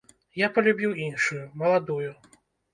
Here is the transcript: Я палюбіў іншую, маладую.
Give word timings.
Я 0.41 0.47
палюбіў 0.55 0.97
іншую, 1.05 1.45
маладую. 1.65 2.11